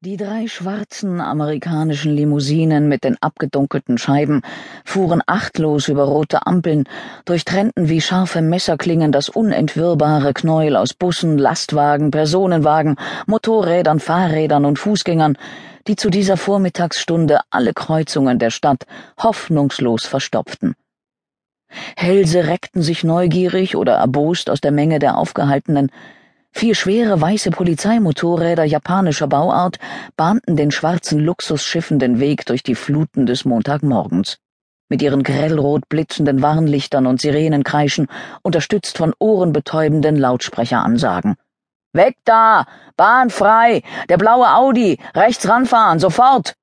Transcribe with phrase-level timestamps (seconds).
[0.00, 4.42] Die drei schwarzen amerikanischen Limousinen mit den abgedunkelten Scheiben
[4.84, 6.84] fuhren achtlos über rote Ampeln,
[7.24, 12.96] durchtrennten wie scharfe Messerklingen das unentwirrbare Knäuel aus Bussen, Lastwagen, Personenwagen,
[13.26, 15.38] Motorrädern, Fahrrädern und Fußgängern,
[15.86, 18.84] die zu dieser Vormittagsstunde alle Kreuzungen der Stadt
[19.18, 20.74] hoffnungslos verstopften.
[21.96, 25.90] Hälse reckten sich neugierig oder erbost aus der Menge der Aufgehaltenen,
[26.56, 29.78] Vier schwere weiße Polizeimotorräder japanischer Bauart
[30.16, 34.38] bahnten den schwarzen Luxusschiffen den Weg durch die Fluten des Montagmorgens.
[34.88, 38.06] Mit ihren grellrot blitzenden Warnlichtern und Sirenenkreischen,
[38.40, 41.36] unterstützt von ohrenbetäubenden Lautsprecheransagen.
[41.92, 42.64] Weg da!
[42.96, 43.82] Bahn frei!
[44.08, 44.98] Der blaue Audi!
[45.14, 45.98] Rechts ranfahren!
[45.98, 46.54] Sofort!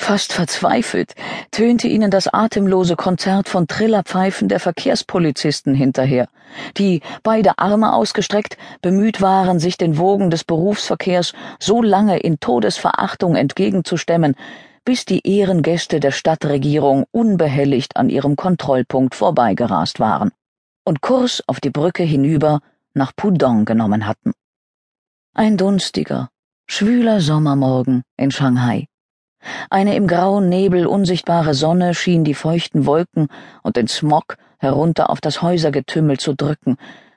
[0.00, 1.14] Fast verzweifelt
[1.50, 6.28] tönte ihnen das atemlose Konzert von Trillerpfeifen der Verkehrspolizisten hinterher,
[6.78, 13.36] die, beide Arme ausgestreckt, bemüht waren, sich den Wogen des Berufsverkehrs so lange in Todesverachtung
[13.36, 14.34] entgegenzustemmen,
[14.84, 20.30] bis die Ehrengäste der Stadtregierung unbehelligt an ihrem Kontrollpunkt vorbeigerast waren
[20.84, 22.60] und Kurs auf die Brücke hinüber
[22.94, 24.32] nach Pudong genommen hatten.
[25.34, 26.30] Ein dunstiger,
[26.66, 28.87] schwüler Sommermorgen in Shanghai.
[29.70, 33.28] Eine im grauen Nebel unsichtbare Sonne schien die feuchten Wolken
[33.62, 36.76] und den Smog herunter auf das Häusergetümmel zu drücken,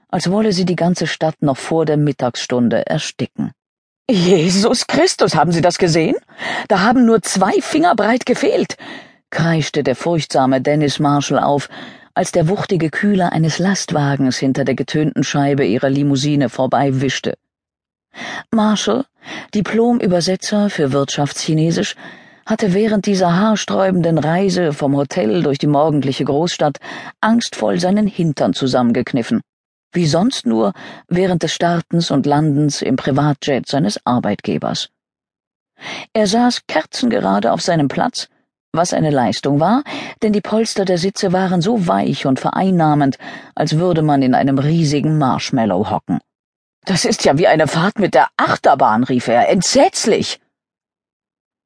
[0.09, 3.51] als wolle sie die ganze Stadt noch vor der Mittagsstunde ersticken.
[4.09, 6.15] Jesus Christus, haben Sie das gesehen?
[6.67, 8.75] Da haben nur zwei Finger breit gefehlt,
[9.29, 11.69] kreischte der furchtsame Dennis Marshall auf,
[12.13, 17.35] als der wuchtige Kühler eines Lastwagens hinter der getönten Scheibe ihrer Limousine vorbeiwischte.
[18.53, 19.05] Marshall,
[19.55, 21.95] Diplom-Übersetzer für Wirtschaftschinesisch,
[22.45, 26.77] hatte während dieser haarsträubenden Reise vom Hotel durch die morgendliche Großstadt
[27.21, 29.39] angstvoll seinen Hintern zusammengekniffen,
[29.93, 30.73] wie sonst nur
[31.07, 34.89] während des Startens und Landens im Privatjet seines Arbeitgebers.
[36.11, 38.27] Er saß kerzengerade auf seinem Platz,
[38.73, 39.83] was eine Leistung war,
[40.23, 43.17] denn die Polster der Sitze waren so weich und vereinnahmend,
[43.55, 46.19] als würde man in einem riesigen Marshmallow hocken.
[46.85, 49.49] Das ist ja wie eine Fahrt mit der Achterbahn, rief er.
[49.49, 50.39] Entsetzlich.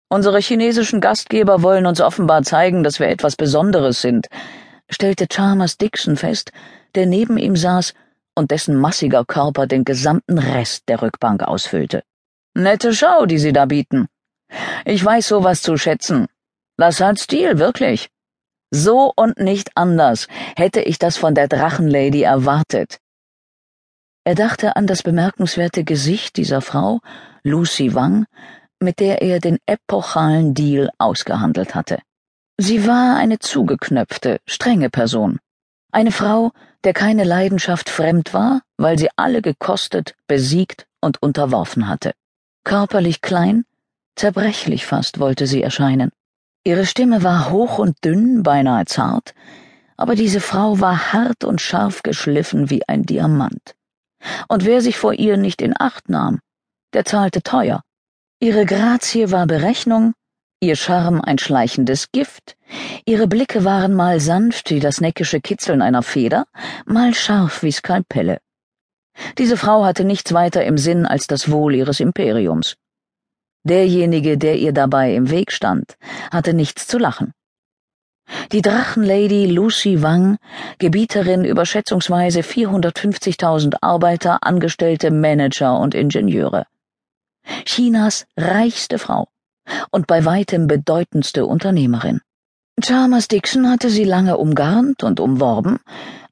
[0.10, 4.28] Unsere chinesischen Gastgeber wollen uns offenbar zeigen, dass wir etwas Besonderes sind,
[4.90, 6.52] stellte Chalmers Dixon fest,
[6.96, 7.94] der neben ihm saß
[8.36, 12.04] und dessen massiger Körper den gesamten Rest der Rückbank ausfüllte.
[12.54, 14.08] Nette Schau, die Sie da bieten.
[14.86, 16.28] Ich weiß sowas zu schätzen.
[16.78, 18.10] Das hat Stil, wirklich.
[18.72, 23.00] So und nicht anders hätte ich das von der Drachenlady erwartet.
[24.28, 27.00] Er dachte an das bemerkenswerte Gesicht dieser Frau,
[27.44, 28.26] Lucy Wang,
[28.80, 32.00] mit der er den epochalen Deal ausgehandelt hatte.
[32.58, 35.38] Sie war eine zugeknöpfte, strenge Person.
[35.92, 36.54] Eine Frau,
[36.84, 42.14] der keine Leidenschaft fremd war, weil sie alle gekostet, besiegt und unterworfen hatte.
[42.64, 43.64] Körperlich klein,
[44.16, 46.10] zerbrechlich fast wollte sie erscheinen.
[46.64, 49.36] Ihre Stimme war hoch und dünn, beinahe zart,
[49.98, 53.76] aber diese Frau war hart und scharf geschliffen wie ein Diamant
[54.48, 56.40] und wer sich vor ihr nicht in Acht nahm,
[56.94, 57.82] der zahlte teuer.
[58.40, 60.14] Ihre Grazie war Berechnung,
[60.60, 62.56] ihr Charme ein schleichendes Gift,
[63.06, 66.46] ihre Blicke waren mal sanft wie das neckische Kitzeln einer Feder,
[66.86, 68.40] mal scharf wie Skalpelle.
[69.38, 72.76] Diese Frau hatte nichts weiter im Sinn als das Wohl ihres Imperiums.
[73.64, 75.98] Derjenige, der ihr dabei im Weg stand,
[76.32, 77.34] hatte nichts zu lachen.
[78.52, 80.38] Die Drachenlady Lucy Wang,
[80.80, 86.66] Gebieterin über schätzungsweise 450.000 Arbeiter, Angestellte, Manager und Ingenieure.
[87.66, 89.28] Chinas reichste Frau
[89.92, 92.22] und bei weitem bedeutendste Unternehmerin.
[92.82, 95.80] Chalmers Dixon hatte sie lange umgarnt und umworben,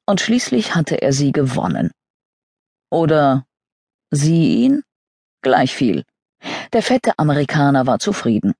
[0.06, 1.90] und schließlich hatte er sie gewonnen.
[2.90, 3.46] Oder
[4.10, 4.82] sie ihn?
[5.42, 6.04] Gleich viel.
[6.72, 8.54] Der fette Amerikaner war zufrieden.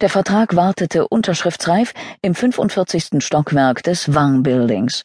[0.00, 3.22] Der Vertrag wartete unterschriftsreif im 45.
[3.22, 5.04] Stockwerk des Wang Buildings.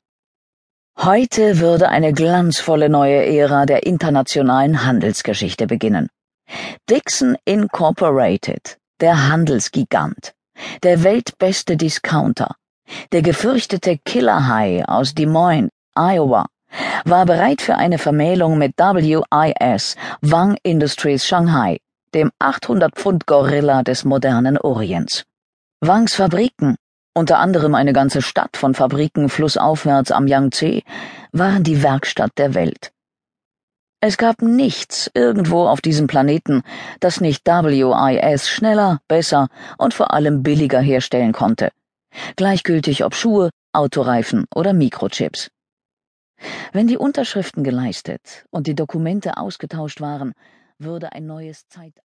[0.97, 6.09] Heute würde eine glanzvolle neue Ära der internationalen Handelsgeschichte beginnen.
[6.89, 10.34] Dixon Incorporated, der Handelsgigant,
[10.84, 12.55] der weltbeste Discounter,
[13.11, 16.46] der gefürchtete Killerhai aus Des Moines, Iowa,
[17.05, 21.79] war bereit für eine Vermählung mit WIS, Wang Industries Shanghai,
[22.13, 25.23] dem 800-Pfund-Gorilla des modernen Orients.
[25.81, 26.75] Wangs Fabriken,
[27.13, 30.81] unter anderem eine ganze Stadt von Fabriken flussaufwärts am Yangtze,
[31.31, 32.91] waren die Werkstatt der Welt.
[33.99, 36.63] Es gab nichts irgendwo auf diesem Planeten,
[36.99, 41.71] das nicht WIS schneller, besser und vor allem billiger herstellen konnte.
[42.35, 45.49] Gleichgültig ob Schuhe, Autoreifen oder Mikrochips.
[46.73, 50.33] Wenn die Unterschriften geleistet und die Dokumente ausgetauscht waren,
[50.84, 52.02] würde ein neues Zeitalter